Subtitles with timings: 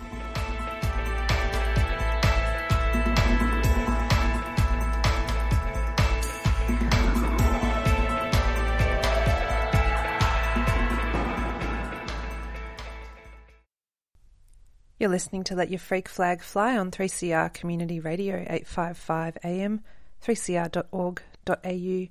[15.01, 19.81] You're listening to Let Your Freak Flag Fly on 3CR Community Radio 855 AM,
[20.23, 22.07] 3cr.org.au.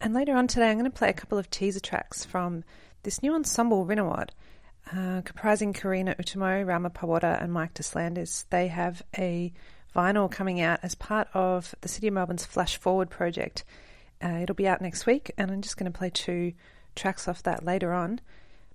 [0.00, 2.64] And later on today, I'm going to play a couple of teaser tracks from
[3.04, 4.30] this new ensemble, Rinawad,
[4.92, 8.44] uh, comprising Karina Utomo, Rama Parwata, and Mike Deslandes.
[8.50, 9.52] They have a
[9.94, 13.62] vinyl coming out as part of the City of Melbourne's Flash Forward project.
[14.20, 16.54] Uh, it'll be out next week, and I'm just going to play two
[16.96, 18.20] tracks off that later on.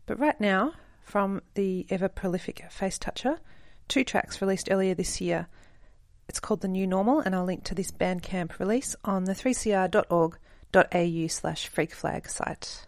[0.05, 0.71] But right now,
[1.05, 3.37] from the ever prolific Face Toucher,
[3.87, 5.47] two tracks released earlier this year.
[6.27, 11.27] It's called The New Normal, and I'll link to this Bandcamp release on the 3cr.org.au
[11.27, 12.87] slash freakflag site.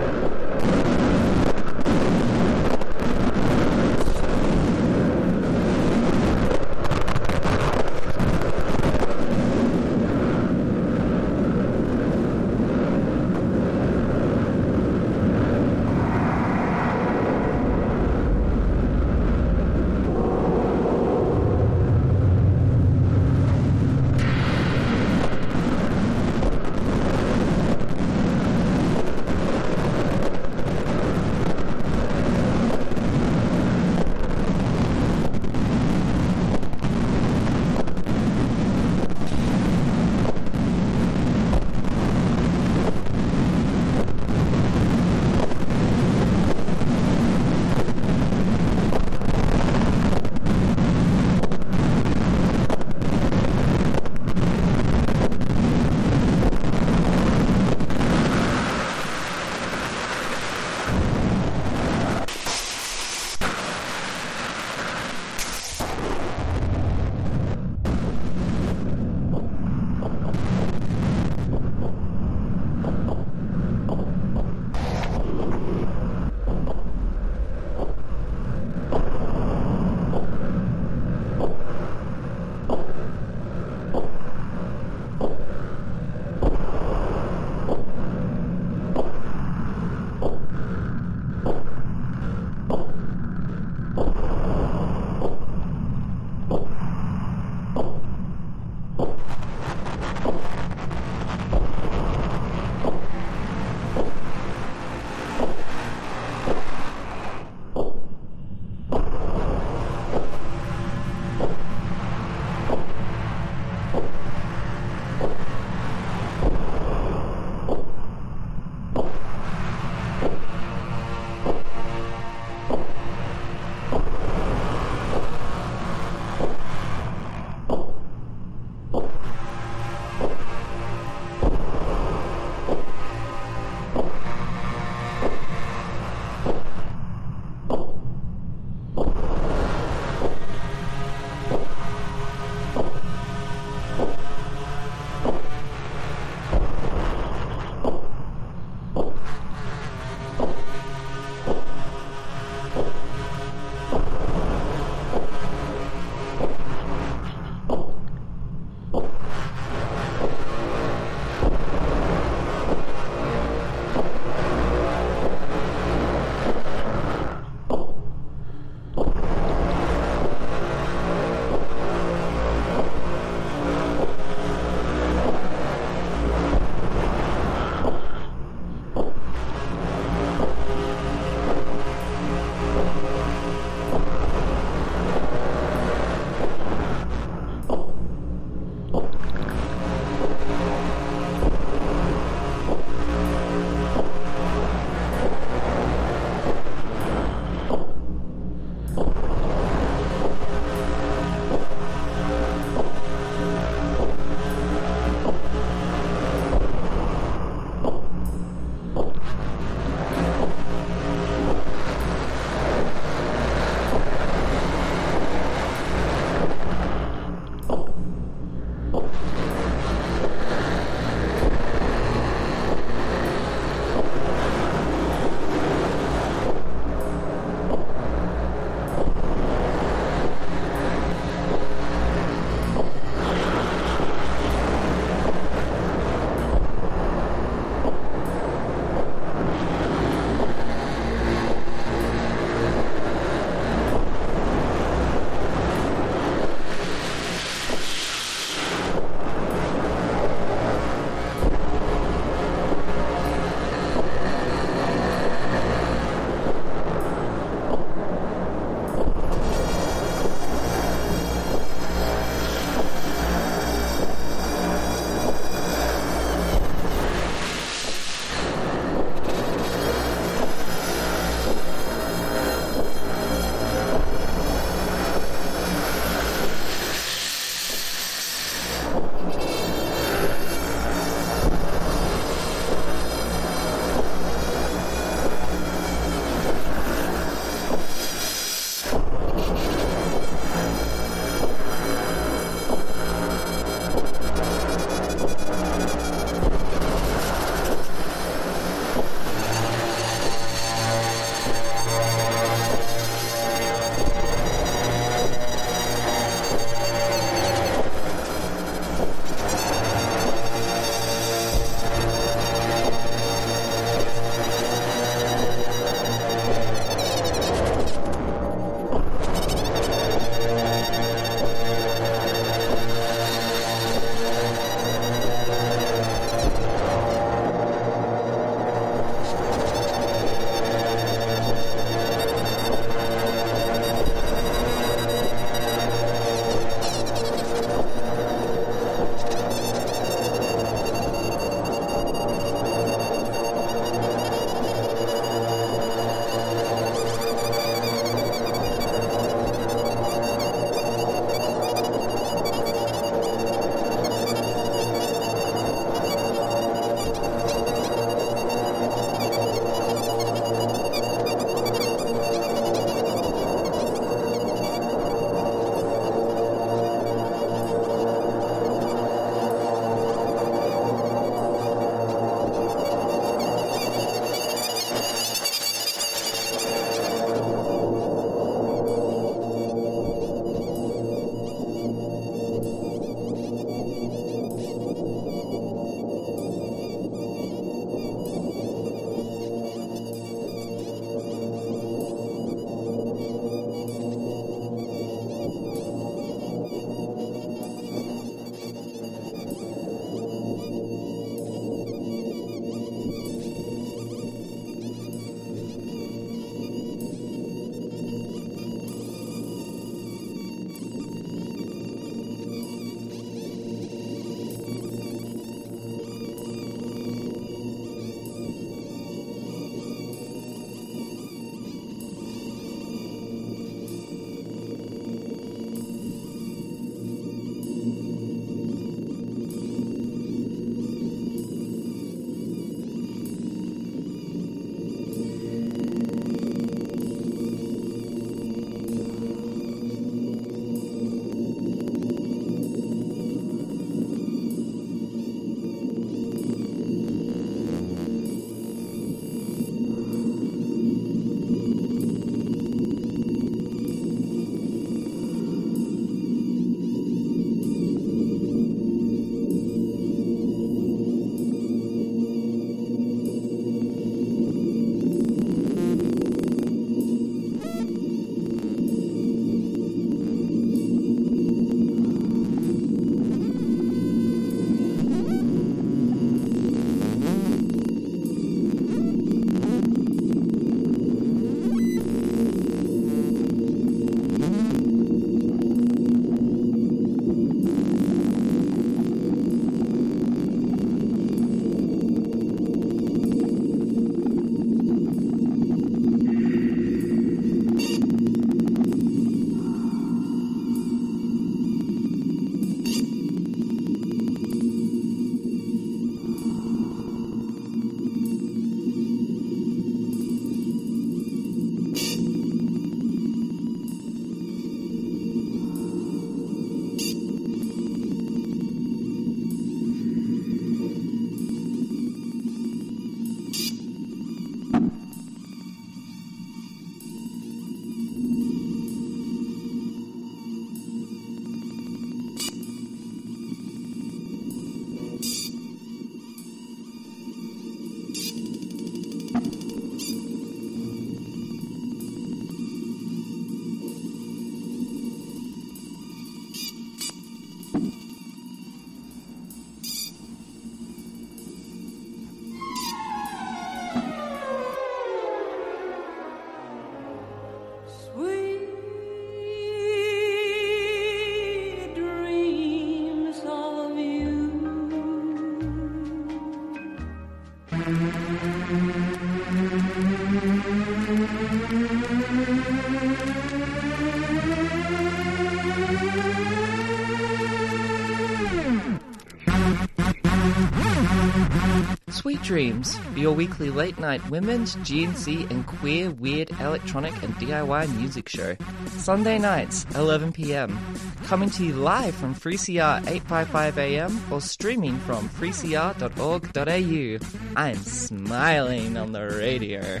[582.48, 588.56] Dreams your weekly late night women's, GNC, and queer, weird, electronic, and DIY music show.
[588.86, 590.78] Sunday nights, 11 pm.
[591.24, 597.18] Coming to you live from 3CR 855 am or streaming from 3cr.org.au.
[597.54, 600.00] I'm smiling on the radio.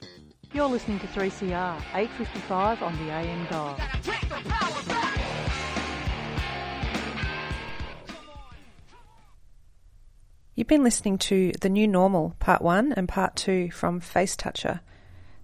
[0.53, 3.79] You're listening to 3CR, 855 on the AM dial.
[10.53, 14.81] You've been listening to The New Normal, Part 1 and Part 2 from Face Toucher.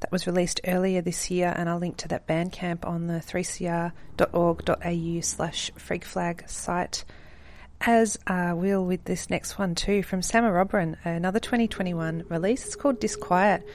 [0.01, 3.91] That was released earlier this year, and I'll link to that Bandcamp on the 3cr.org.au
[5.21, 7.05] slash freakflag site.
[7.79, 12.65] As I will with this next one too, from Sama Robran, another 2021 release.
[12.65, 13.65] It's called Disquiet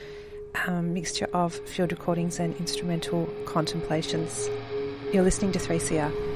[0.67, 4.49] um, mixture of field recordings and instrumental contemplations.
[5.13, 6.32] You're listening to 3CR.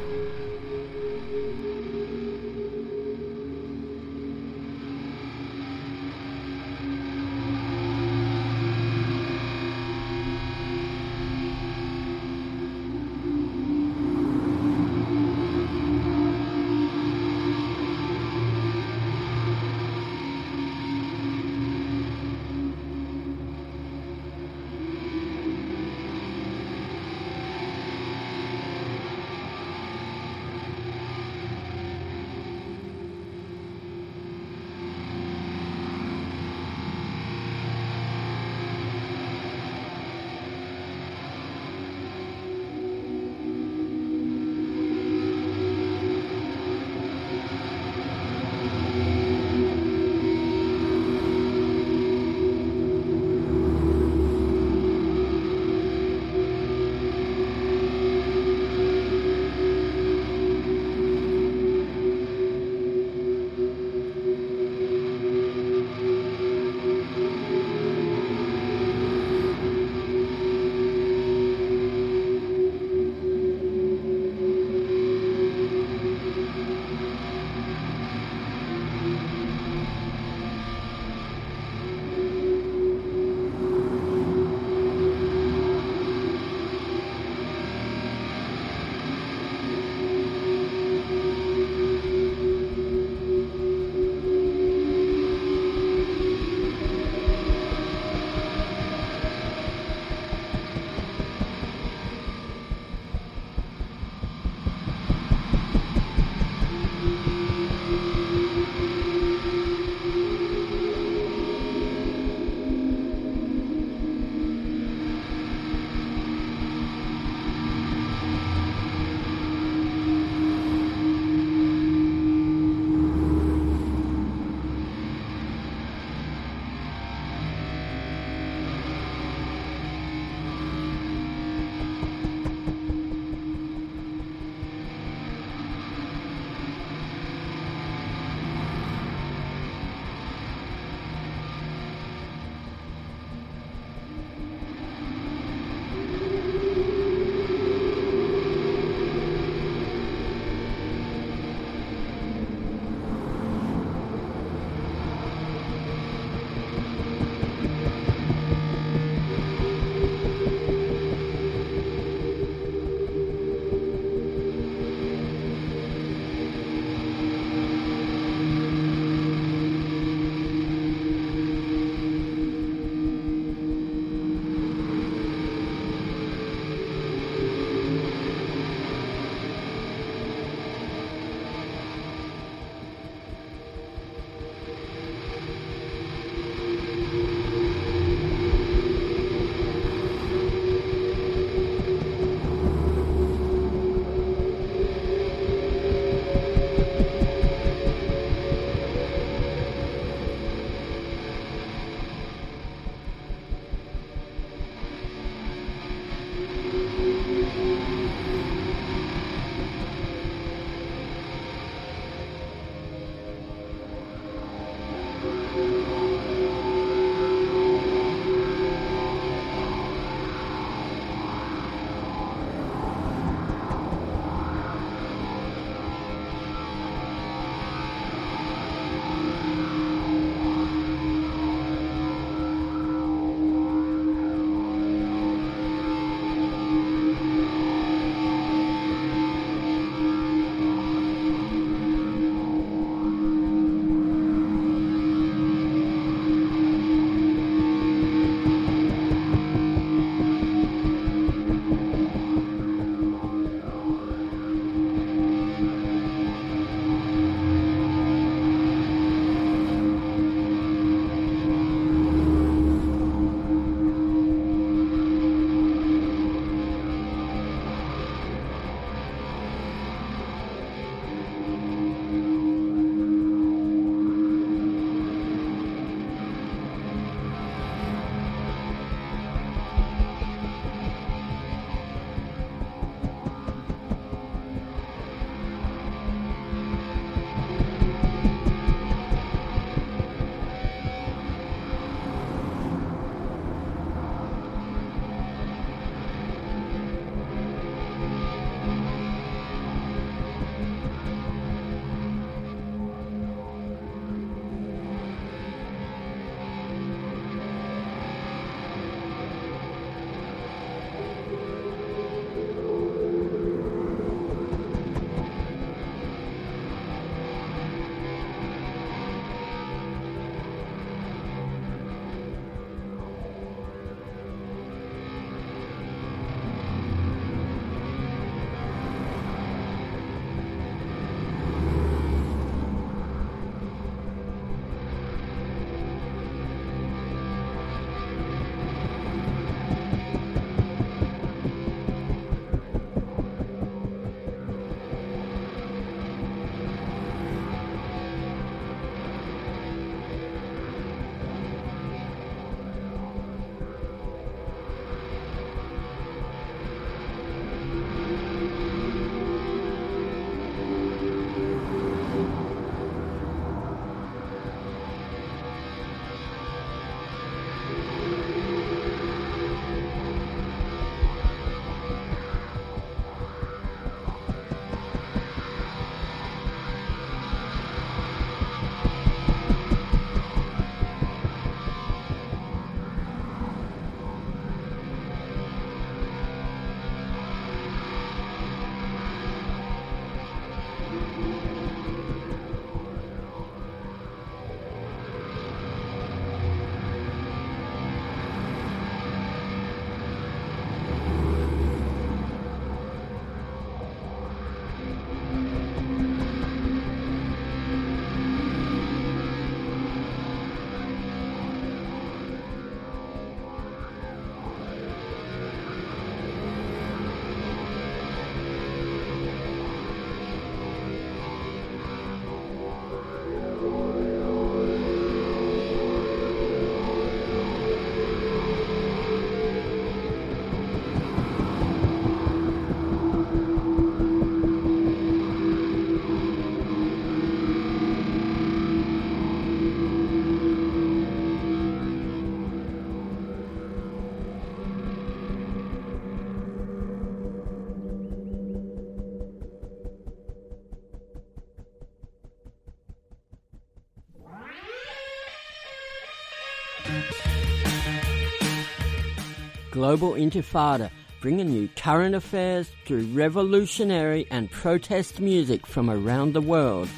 [459.87, 466.89] Global Intifada, bringing you current affairs through revolutionary and protest music from around the world.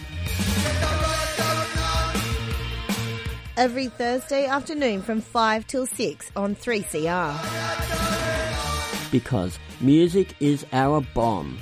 [3.58, 7.34] Every Thursday afternoon from 5 till 6 on 3CR.
[9.12, 11.58] Because music is our bomb.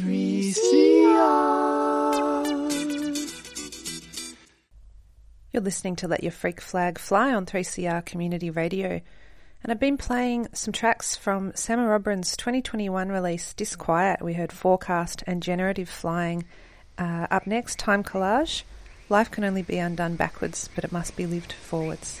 [0.00, 0.80] 3CR.
[5.52, 9.02] You're listening to Let Your Freak Flag Fly on 3CR Community Radio,
[9.62, 14.22] and I've been playing some tracks from Sam Robin's 2021 release Disquiet.
[14.22, 16.44] We heard Forecast and Generative Flying.
[16.96, 18.62] Uh, up next, Time Collage.
[19.10, 22.20] Life can only be undone backwards, but it must be lived forwards.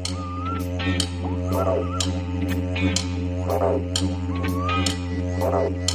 [0.83, 1.03] Thank
[5.43, 5.90] you.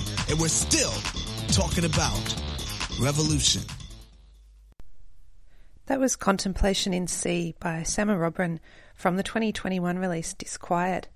[0.31, 0.93] and we're still
[1.49, 2.35] talking about
[3.01, 3.61] revolution.
[5.87, 8.59] That was Contemplation in C by Sama Robran
[8.95, 11.09] from the 2021 release Disquiet.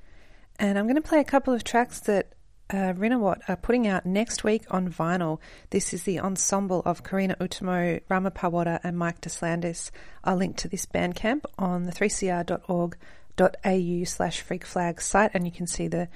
[0.59, 2.33] And I'm going to play a couple of tracks that
[2.69, 5.39] uh, Rinawat are putting out next week on vinyl.
[5.69, 9.91] This is the ensemble of Karina Utomo, Rama Parwata, and Mike Deslandes.
[10.25, 12.95] I'll link to this Bandcamp on the 3cr.org.au
[14.03, 16.09] slash freak flag site, and you can see the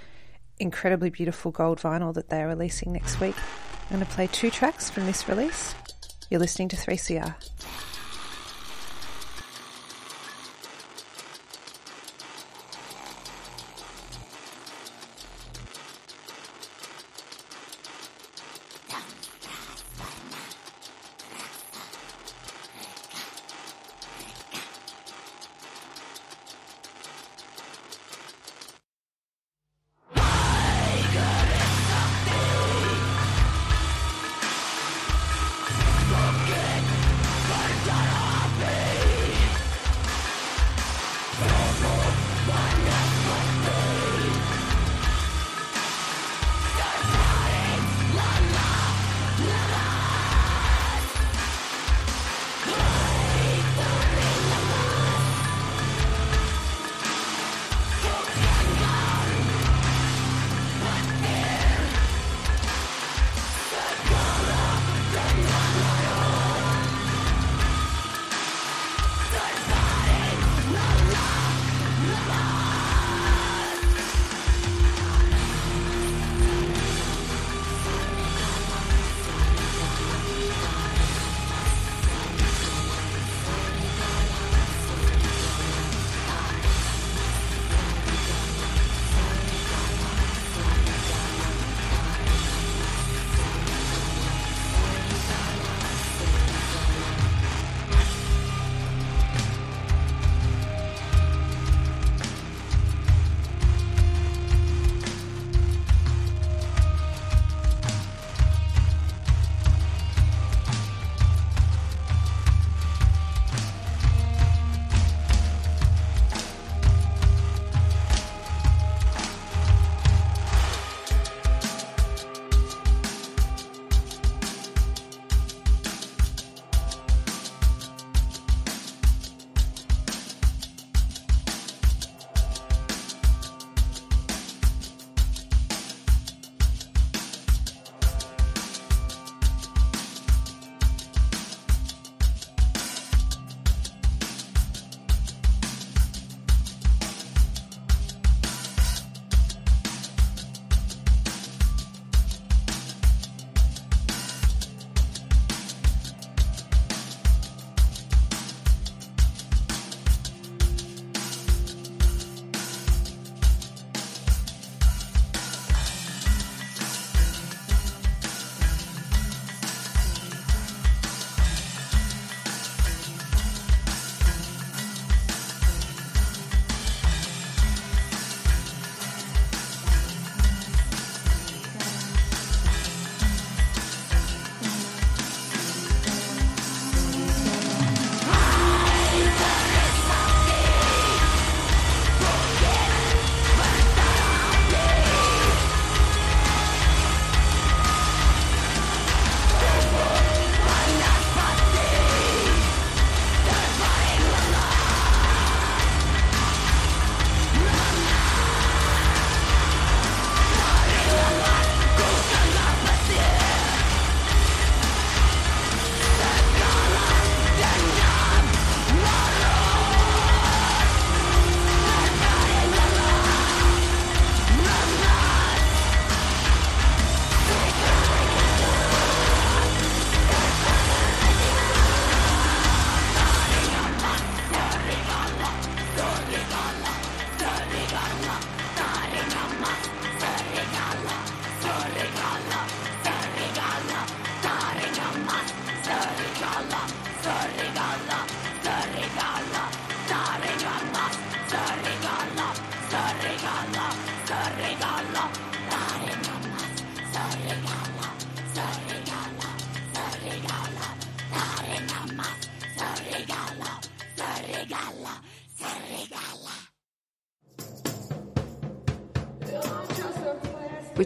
[0.60, 3.36] incredibly beautiful gold vinyl that they are releasing next week.
[3.90, 5.73] I'm going to play two tracks from this release.
[6.30, 7.89] You're listening to 3CR.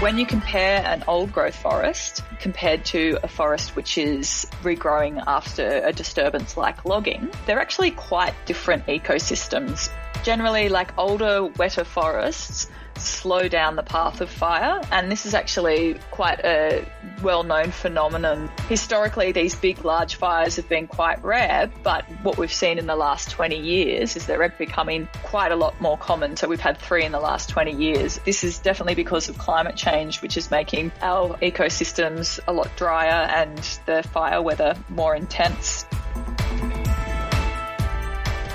[0.00, 5.82] When you compare an old growth forest compared to a forest which is regrowing after
[5.84, 9.90] a disturbance like logging, they're actually quite different ecosystems.
[10.22, 15.94] Generally, like older, wetter forests slow down the path of fire, and this is actually
[16.12, 16.86] quite a
[17.22, 18.50] well known phenomenon.
[18.68, 22.96] Historically, these big, large fires have been quite rare, but what we've seen in the
[22.96, 26.36] last 20 years is they're becoming quite a lot more common.
[26.36, 28.18] So we've had three in the last 20 years.
[28.24, 33.08] This is definitely because of climate change, which is making our ecosystems a lot drier
[33.08, 35.84] and the fire weather more intense.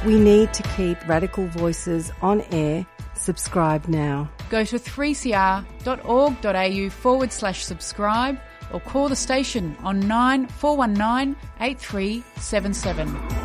[0.06, 2.86] We need to keep radical voices on air.
[3.16, 4.30] Subscribe now.
[4.50, 8.38] Go to 3cr.org.au forward slash subscribe
[8.72, 13.43] or call the station on 9419 8377.